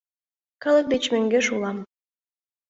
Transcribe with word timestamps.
Калык 0.63 0.85
деч 0.93 1.03
мӧҥгеш 1.13 1.47
улам. 1.55 1.77